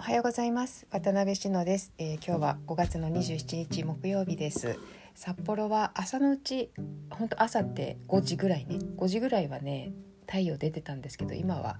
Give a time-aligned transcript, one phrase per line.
[0.00, 0.86] おはようございます。
[0.90, 4.78] 渡辺志乃です、えー、今日は5月の27日木曜日です。
[5.14, 6.70] 札幌は朝のうち
[7.10, 8.78] 本当朝って5時ぐらいね。
[8.96, 9.92] 5時ぐらいはね
[10.26, 11.78] 太陽出てたんですけど今は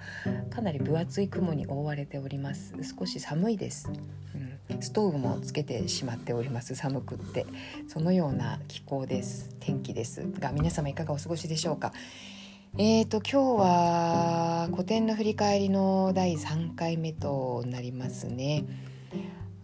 [0.51, 2.75] かなり分厚い雲に覆われております。
[2.83, 3.91] 少し寒いです、
[4.69, 6.75] うん、ストーブもつけてしまっております。
[6.75, 7.47] 寒くって。
[7.89, 9.49] そのような気候です。
[9.61, 11.95] 天気ですが皆様いかがお過ごしでしょうか？
[12.79, 18.65] えーと今日は古典の振り返りの第3回目となりますね。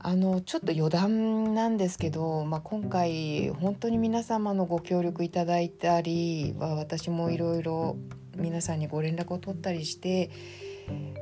[0.01, 7.97] あのちょっと余談なんですけど、まあ、今回本当に皆様のご協力いただいたり私もいろいろ
[8.37, 10.30] 皆さんにご連絡を取ったりして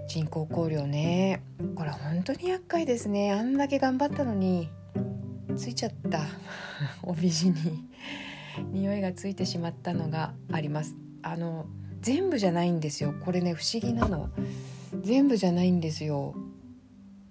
[0.09, 1.42] 人工香料ね
[1.77, 3.33] これ本当に厄介ですね。
[3.33, 4.70] あんだけ頑張ったのに
[5.55, 6.20] ついちゃった。
[7.05, 7.55] 帯地に
[8.73, 10.97] 匂いがついてしまったのがあります。
[11.24, 11.66] あの
[12.01, 13.14] 全部じゃないんですよ。
[13.24, 14.30] これね不思議なの。
[15.00, 16.34] 全部じゃないんですよ。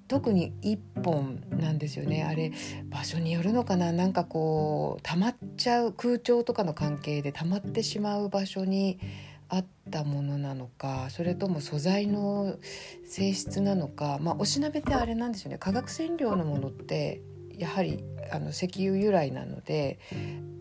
[0.08, 2.24] 特に1本なんですよね。
[2.24, 2.52] あれ
[2.90, 3.92] 場所によるのかな。
[3.92, 9.00] なんかこう溜まっちゃう空調とかの関係で溜まってしまう場所に
[9.48, 12.58] あったものなのかそれとも素材の
[13.06, 14.18] 性質なのか。
[14.22, 15.60] まあおしなべってあれなんですよね。
[15.60, 17.22] 化学染料のものって
[17.56, 20.00] やはりあの石油由来なので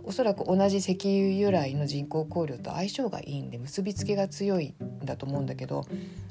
[0.04, 5.84] おそらく同じ石油由来の人工香料と相性がいいんで結びつきが強いんだと思うんだけど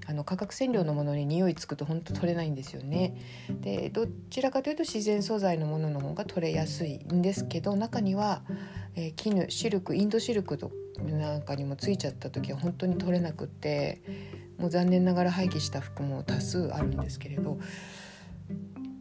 [0.08, 3.16] あの化学染料のものに匂いつくと本当取れないんですよね。
[3.62, 8.44] でどちらかというと自然素材のものの方が取れやすいんですけど中には、
[8.96, 14.02] えー、絹シルクインドシルクとなんかにもついちゃった時は本当に取れなくって
[14.58, 17.60] もう残念ながら廃棄した服も多数あるんですけれど。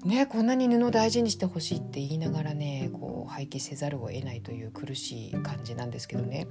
[0.05, 6.47] ね、こんなに布大事にしてほしいって言いながらねこう廃棄せざるを得ないという苦しい感じなんですけどね。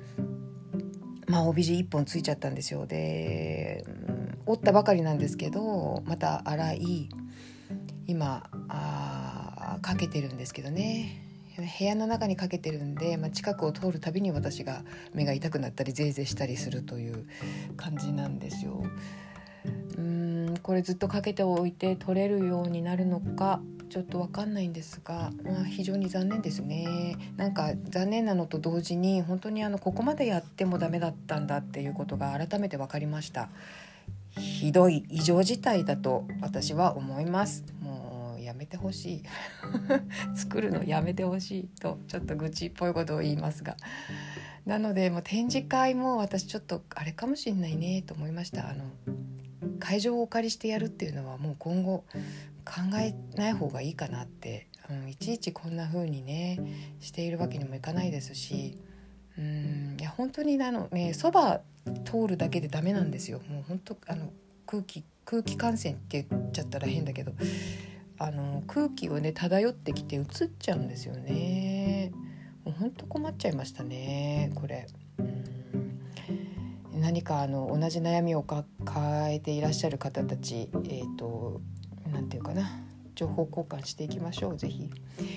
[1.28, 2.86] まあ帯地1本ついちゃったんですよ。
[2.86, 7.09] で、うん、折ったばかりなんですけどまた洗い
[8.08, 11.26] 今あかけてるんですけどね。
[11.58, 14.83] 部屋の中にかけてるんで、まあ、近くを通るたびに私が
[15.14, 17.26] 目が痛くなったりゼーゼーしたりするという
[17.76, 18.83] 感じなんですよ。
[19.97, 27.17] うんこれずっとかけておいて取れるようになるのかちょっと分かんないんですが、まあ、非常に残念ですね。
[27.37, 33.49] なんか残念なのと同時に本当にあのここまでやってもダメだったんだっていうことが改めて分かりました。
[34.37, 37.65] ひどい異常事態だと私は思います。
[37.81, 39.23] もうやめてほしい。
[40.37, 43.75] 作るのやめてほしいとちょっと愚痴っぽいことを言いますが。
[44.67, 48.69] なのでもう展示会も私ちょっとあれかもしんないねと思いました。
[48.69, 48.83] あの
[49.80, 52.04] 会場をお借りしてやるっていうのはもう今後
[52.66, 56.60] 考えない方がいいかなって、うん、いちいちこんな風にね
[57.00, 58.78] しているわけにもいかないですし
[59.38, 61.62] うんいや本当にあのねそば
[62.06, 64.32] 通るだけでダメなんですよもう本当あの
[64.66, 67.32] 空気空気感染って言っちゃったら変だけど
[68.17, 70.26] あの空気をね漂ってきて移っ
[70.60, 72.11] ちゃうんですよね
[72.66, 74.88] もう本当困っちゃいましたねこれ。
[76.99, 78.65] 何かあの同じ悩みを抱
[79.33, 81.61] えていらっしゃる方たちえ、ー、と
[82.11, 82.70] 何て言うかな
[83.20, 84.89] 情報交換していきましょうぜひ。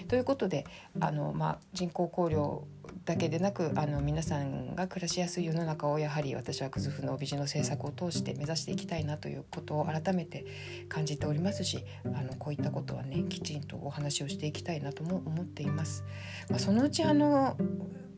[0.07, 0.65] ということで
[1.01, 2.65] あの、まあ、人工香料
[3.05, 10.45] だけでなくあの皆さんが暮らしやすい世の中をやはり私はクズフの帯地の政策を通して目指していきたいなということを改めて
[10.89, 16.05] 感じておりますしあのこういったことはねきちんとお話をしていきたいなとも思っています。
[16.49, 17.57] まあ、そのうちあの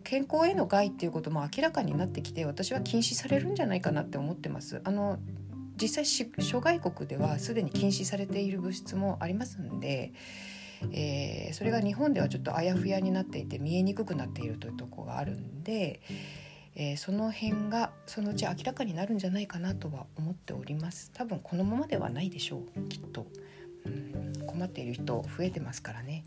[0.05, 4.81] 健康への害っていうことも明らかになってきて私は禁止されるんじゃないかなって思ってます。
[4.85, 5.19] あの
[5.77, 10.13] 実際諸外国ではすでに禁止されている物質もありますんで、
[10.93, 16.01] えー、それが日本ではちょっとあやふやになっていて見えにくくなっているというとこがあるんで、
[16.77, 23.27] えー、その辺がそのうち明らかになるんじゃないかなとは思っております多分このままではないでしょうきっと、
[23.85, 26.25] うん、困っている人増えてますからね。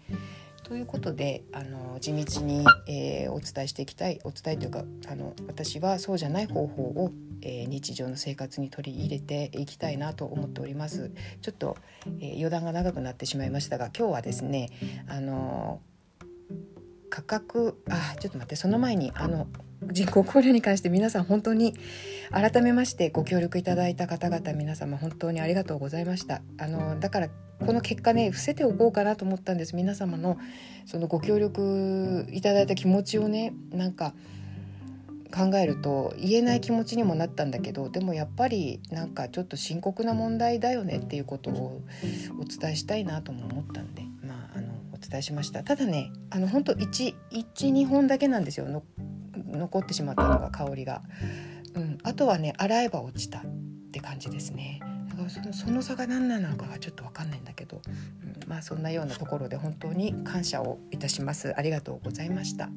[0.67, 7.11] ということであの地道に、えー、お伝えしていきたいお伝えというかあの私はそうじゃない方法を、
[7.41, 11.11] えー、日常の生活に取り入れていきたいなと思っております。
[11.41, 11.77] ちょっと、
[12.19, 14.69] えー、余談が長くなってしまいましたが今日はですね
[15.07, 15.79] あの
[17.09, 19.47] 価格あちょっと待ってその前にあの
[19.89, 21.75] 人工考慮に関して皆さん本当に
[22.29, 26.41] 改めましてご協力いただいた方々皆様本当にありがとうございました。
[26.57, 29.75] あのだからこの結果ね伏せておこうかなと思ったんです。
[29.75, 30.37] 皆様の
[30.85, 34.13] そのご協力いただいた気持ちをねなんか
[35.35, 41.81] 考えると言えない気持ちにもなったんだけどでもやっぱりなんかちょっと深刻な問題だよねっていうことを
[42.39, 45.63] お伝えしたいなとも思ったんでまああのお伝えしました。
[45.63, 48.83] ただねあの本当12本だけなんですよ。
[49.35, 51.01] 残ってしまったのが香りが、
[51.73, 53.41] うん、あとはね洗えば落ちたっ
[53.91, 54.81] て感じですね。
[55.17, 61.57] そうそのその差が何なのかがちょっと分かんないんだけど、うん、まあそんなようなところで本当に感謝をいたします。
[61.57, 62.69] ありがとうございました。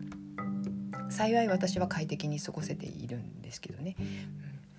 [1.11, 3.97] 幸い私は快適に過ごせているんですけどね、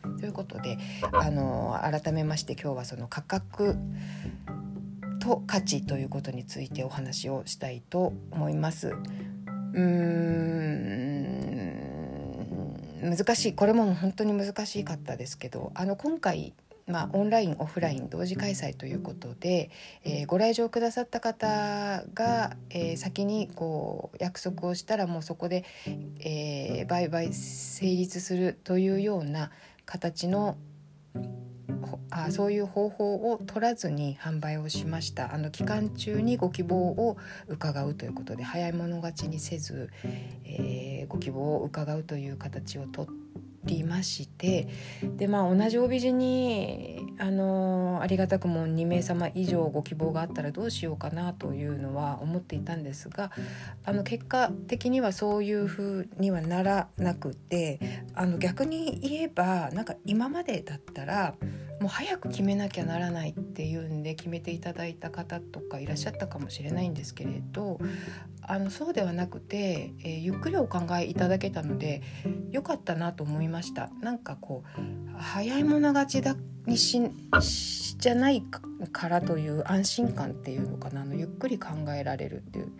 [0.06, 0.78] うん、ということで
[1.12, 3.75] あの改めまして今日はその価格
[5.19, 8.88] と価値ということについてお話をしたいと思います。
[8.90, 10.72] うーん。
[13.02, 13.54] 難しい。
[13.54, 16.54] これも本当に難しかったですけどあの今回
[16.88, 19.69] まあ、オンラインオフライン同時開催ということで、
[20.04, 25.63] えー、ご来場くださった方が、えー、先にこう約束をしたらもうそこで、
[26.19, 29.51] えー、売買成立するというような
[29.86, 30.57] 形の
[32.10, 35.34] あそういう方法を取らずに販売をしました。
[35.34, 37.18] あの期間中にご希望を
[37.48, 39.89] 伺うということで早い者勝ちにせず、
[40.44, 43.07] えー、ご希望を伺うという形をと
[43.66, 44.68] りまして
[45.18, 53.31] でまあ同じ帯地にあのありがたくも2名様以上ご希望があったらどうしようかなというのは思っていたんですが
[53.86, 57.80] あの結果的にはそういうふうにはならなくて
[58.16, 61.36] あの逆に言えばなんか今までだったら
[61.81, 67.80] もう早く決めなきゃならないっていうんで決めていただいた方とかいらっしゃったかもしれないんですけれど
[68.44, 72.04] あのそうではなくて、えー、ゆっくりお考えいただけたので
[72.51, 73.89] 良かったなと思いました。
[74.00, 76.36] なんかこう早い者勝ちだ
[76.68, 77.01] にし
[77.98, 78.44] じゃない
[78.92, 81.01] からという安心感っていうのかな。
[81.01, 82.72] あのゆっくり考えられるっていう、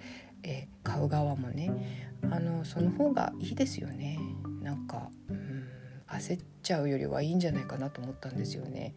[0.44, 2.12] えー、買う側もね。
[2.30, 4.20] あのその方がいいですよね。
[4.62, 5.68] なんか、うん、
[6.08, 8.96] 焦っちゃうよりはいいんじゃないかなと思ったんですよね。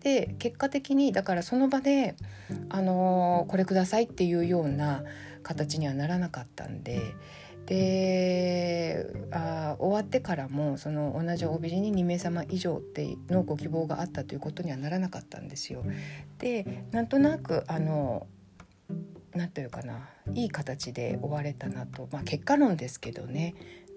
[0.00, 2.14] で結果的にだからその場で、
[2.68, 5.02] あのー、これくださいっていうような
[5.42, 7.00] 形にはならなかったんで。
[7.66, 15.82] であ終わってからもその同じ帯地に2名様以上ってのご希望があったということにはならなかったんですよ。
[16.36, 18.26] でなんとなくあの
[19.34, 23.54] 何て言うかないい形で終われたなと、まあ、結果論ですけどね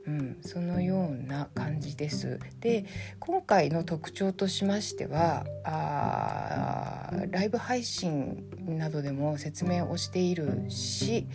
[0.07, 2.39] うん、そのような感じです。
[2.61, 2.85] で
[3.19, 11.27] 今回の特徴としましてはあライブ配信などでも説明をしているし、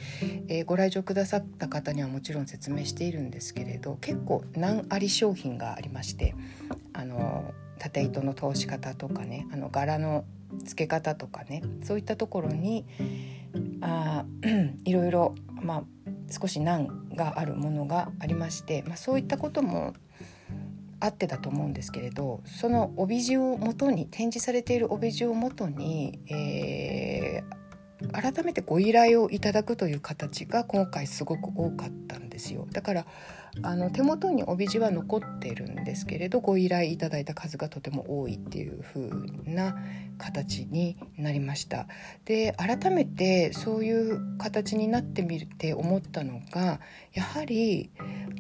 [0.49, 6.35] えー、ご来場くださった方にはもちろん説明しているんですけれど結構難あり商品がありまして
[6.95, 10.25] あの縦糸の通し方とかねあの柄の
[10.65, 12.87] 付け方とかねそういったところに
[13.83, 14.25] あ
[14.85, 15.83] いろいろまあ
[16.33, 19.95] 少し難があるものがありまして、まあ、そういったことも
[21.03, 27.32] あってだと思うんですけれどその帯地をもとに展示されている帯地をもとに、えー、
[28.13, 32.67] 改めてご依頼をいただくという形が今回すごく多かったんですよ。
[32.73, 33.07] だから
[33.61, 39.11] あの手元に帯地は残ってるんですけれどご依頼いただいた数がとても多いっていう風
[39.45, 39.77] な
[40.17, 41.87] 形になりました
[42.25, 46.81] で改めてそういう形になってみて思ったのが
[47.13, 47.91] やはり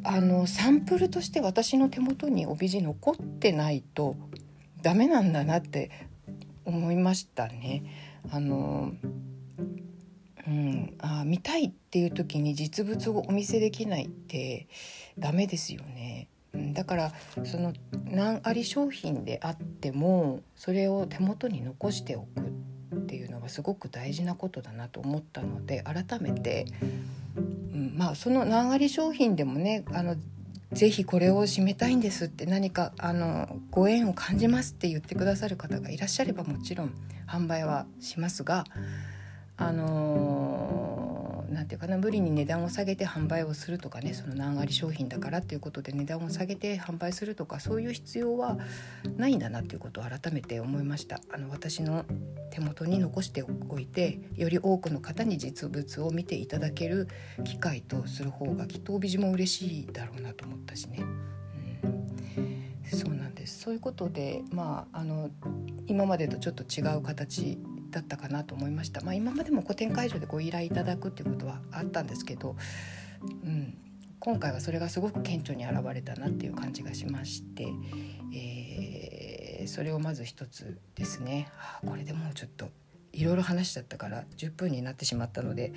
[0.02, 4.16] あのサンプルとして私の手元に帯地残ってないと
[4.80, 5.90] ダメなんだなって
[6.64, 7.82] 思いましたね。
[8.30, 8.92] あの
[10.46, 14.66] うん、あ見たいっていう時に実物をお見せできないって
[15.18, 16.28] ダメですよね。
[16.54, 17.12] うん、だから
[17.44, 17.72] その
[18.04, 22.40] 何あり商品であってもそれを手元に残しておく
[22.94, 26.66] っていうのがすごく大事なことだなと思ったので改めて、
[27.36, 30.16] うん、まあその何あり商品でもねあの
[30.72, 36.94] ぜひこれを締めたいんですって何かあのご縁を感じますって言ってくださる方がいらっしゃればもちろん
[37.26, 38.64] 販売はしますが
[39.58, 40.31] あのー、
[41.60, 48.58] て言うかな無理に値段を下げて販売をするとかねその何割商品だからっていうことで値段を下げて販売するとかそういう必要は
[49.16, 51.20] ないんだなっていうことを改めて思いました。
[51.30, 52.04] あの私の
[52.50, 57.08] 手元に残しておいてより多くの方に実物を見ていただける
[57.44, 61.04] 機会とする方がきっと帯地も嬉しいだろうなと思ったしね。
[61.84, 63.60] うん、そうなんです。
[63.60, 65.30] そういうことでまああの
[65.86, 67.58] 今までとちょっと違う形
[67.92, 72.56] だったかなと思いました、まあ、今までも個展会場でご依頼いただくっていうことはあったんですけど、
[73.22, 73.76] うん、
[74.18, 77.66] 今回はそれがすごく顕著に現れたなっていう感じがしまして、
[78.34, 81.48] えー、それをまず一つですね。
[81.58, 82.68] あこれでもうちょっと
[83.12, 85.72] いろいろ話しちゃったから10分になってしまったので、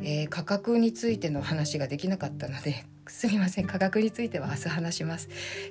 [0.00, 5.28] えー、価格についての話ができなかったのですみません価格については明日話します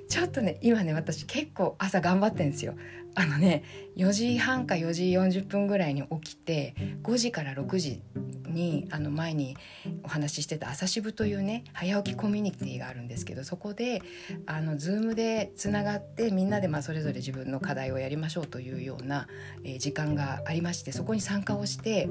[0.07, 2.75] ちょっとね今ね私結構朝頑張ってんですよ
[3.15, 3.63] あのね
[3.97, 8.01] 4時半か4時40分ぐらいに起きて5時から6時
[8.47, 9.55] にあの前に
[10.03, 14.01] お話ししてた朝渋というね早起きコミュニティがあるんですけどそこで
[14.45, 19.27] あの Zoom でつながってみんなでまあそれぞれ自分の課題をやりましょうというような、
[19.63, 22.07] えー、時間がありましてそこに参加をして。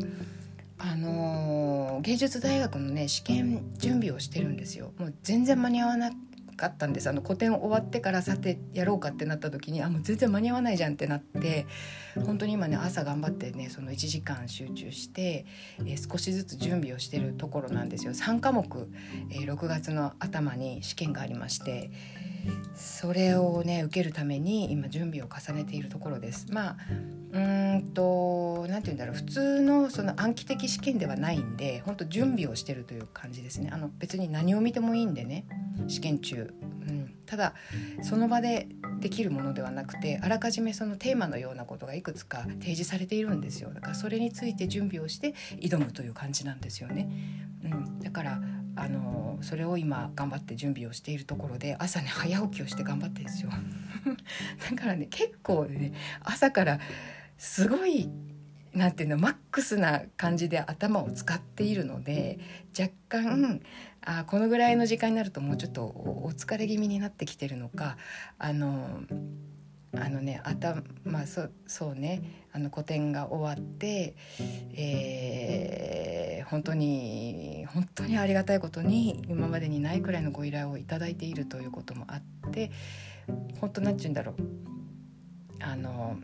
[0.85, 4.93] あのー、芸術大学のね試験準備をしてるんですよ。
[4.99, 6.11] もう全然間に合わな
[6.57, 7.09] かったんです。
[7.09, 11.67] あの個展終わってからさてやろうかってなった時にあもう全然間に合わないじゃんってなって
[12.27, 15.47] 本当に今ね朝頑張ってねその1時間集中して、
[15.81, 18.13] えー、少しずつ準備をしてるところなんですよ。
[18.13, 18.89] 3科目、
[19.31, 21.93] えー、6月の頭に試験がありまして
[22.75, 26.47] それをね受けるために今準備を重ねているところです。
[26.51, 26.77] まあ
[27.33, 27.39] う
[27.79, 29.15] んと何て言うんだろう。
[29.15, 33.71] 普通のその暗記的試験ではないんで本当準備をしてるという感じですね。
[33.73, 35.45] あの別に何を見てもいいんでね。
[35.89, 37.55] 試験中、うん、ただ
[38.03, 38.69] その場で
[39.01, 43.73] できるものではなくてあらかじめそのテーマのようなことがいくつか提示されているんですよ。
[43.73, 47.11] だからそれについて準備をして挑むという感じなんですよね、
[47.65, 48.41] うん、だから
[48.83, 53.51] あのそれを今頑張って準備をしているところで朝ね早起きをして頑張ってるんですよ。
[54.71, 56.81] だからね結構ね朝から
[57.39, 58.11] すごい
[58.75, 62.41] なんていうのマックスな感じで頭を使っているので
[62.77, 63.61] 若干
[64.01, 67.97] あこのぐらいの時間になるともうちょっとお疲れ気味になってきてるのか
[68.39, 69.03] あの
[69.95, 72.23] あのね頭まあそそうね。
[72.55, 74.15] あの個展が終わって、
[74.75, 82.71] えー、本当に本当にありがたいことに今までにないくらいのご依頼をいいているということもあって
[83.59, 84.37] 本当なんて言うんだろう。
[85.61, 86.19] あの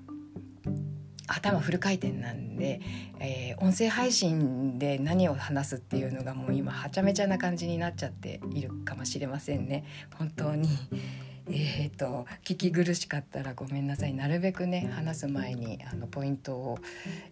[1.28, 2.80] 頭フル回転なんで、
[3.20, 9.84] えー、音声配信で何を話すっていうのがもう今はちゃめちゃな感じになっちゃっているかもしれませんね。
[10.16, 10.68] 本当に。
[11.50, 14.14] えーと、聞き苦しかったらごめんなさい。
[14.14, 16.78] なるべくね話す前にあのポイントを、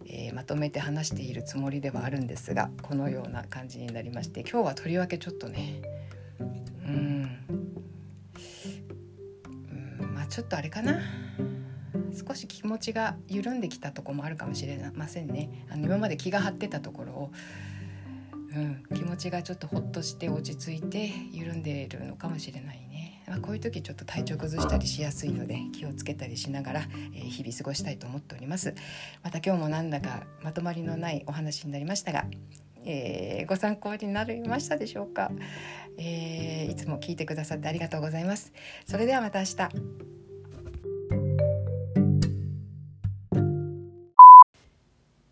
[0.05, 5.81] えー、まとめて話しているつもりではあるんですがこのような感じになりまして今日はとりわけちょっとね
[6.87, 7.37] うん
[9.69, 10.99] うんまあちょっとあれかな。
[12.27, 15.65] 少し気持ちが緩んできたとこもあるかもしれませんね。
[15.69, 17.31] あの今まで気が張ってたところを、
[18.55, 23.06] うん、気持ちがちょっとほっとして落ち着いて緩んでいるのかもしれないね、
[23.41, 26.81] こういう時ちょっと体調崩したりしやすいので気をつけたりしながら、
[27.13, 28.73] えー、日々過ごしたいと思っております。
[29.23, 32.25] また今日もなんだかまとまりのないお話になりましたが
[32.89, 35.29] えー、ご参考になりましたでしょうか、
[35.97, 38.53] えー、いつも聞いてくださってありがとうございます。
[38.85, 39.55] それではまた明日。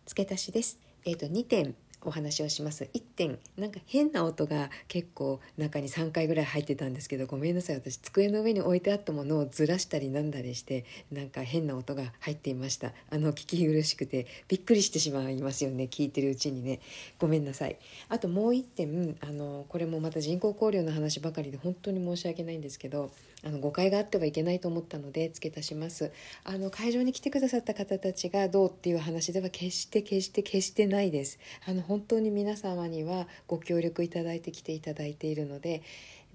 [0.05, 0.79] 付け足しです。
[1.05, 1.75] えっ、ー、と2点。
[2.05, 2.87] お話をします。
[2.93, 7.75] 1点なんか変な音が結構中に3回ぐらい入ってたんですけどごめんなさい。
[7.75, 12.93] 私机の上に置いてあったものをずらしたりなんだりしてなんか変な音が入っていました。
[13.09, 16.79] あの聞き苦しくてびっくりしてしまいますよね聞いてるうちにね。
[17.19, 17.77] ごめんなさい。
[18.09, 23.11] あともう1点あのこれもまた人工考慮の話ばかりで本当に申し訳ないんですけど
[23.43, 26.11] あの誤解があってはいけないと思ったので付け足します。
[26.43, 31.39] あの会場に来てくださった方たちがどうっていう話では決して決して決してないです。
[31.65, 35.81] あの本当に皆様にはご協力いただいて来ていただいているので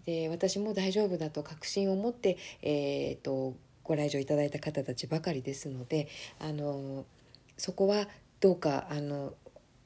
[0.06, 7.04] で私も大丈夫だと確信を持って、えーと、ご来場いただいた方たちばかりですのであの
[7.58, 8.08] そこは
[8.40, 9.34] どうかあの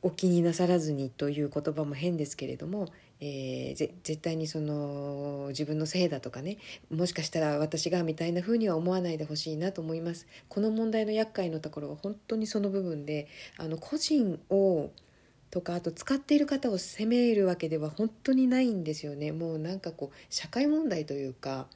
[0.02, 2.86] お気になさらずにという言葉も変ですけれども
[3.20, 6.58] えー、絶対にその自分のせいだとかね
[6.90, 10.26] もしかしたら私がみたいな風には思わないでほしいなと思います。
[10.48, 14.90] この問題の厄介のところは本当にその部分であの個人を
[15.54, 21.68] とかあと使っている方を責めるわけでは本当にないんですよねもうなんかこう社会問題というか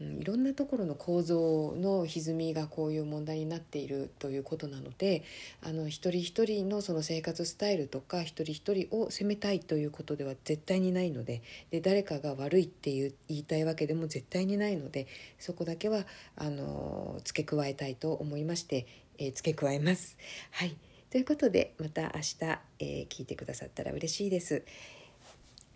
[0.00, 5.24] うん、いろんなところの構造の歪みがこういう問題になっているということなので
[5.62, 15.06] あの一人一人のその生活スタイルとか一人一人を責めたいということでは絶対にないのでで誰かが悪いっていう言いたいわけでも絶対にないので
[15.38, 18.86] そこだけはあの付け加えたいと思いまして、
[19.18, 20.16] えー、付け加えます。
[20.52, 20.74] はい
[21.10, 22.36] ということでまた明日、
[22.78, 24.62] えー、聞いてくださったら嬉しいです。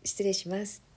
[0.05, 0.94] 失礼します。